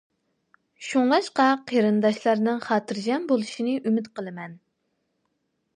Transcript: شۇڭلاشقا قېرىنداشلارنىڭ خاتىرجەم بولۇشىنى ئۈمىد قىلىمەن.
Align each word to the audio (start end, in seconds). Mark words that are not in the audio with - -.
شۇڭلاشقا 0.85 1.45
قېرىنداشلارنىڭ 1.73 2.59
خاتىرجەم 2.67 3.29
بولۇشىنى 3.33 3.79
ئۈمىد 3.83 4.13
قىلىمەن. 4.19 4.59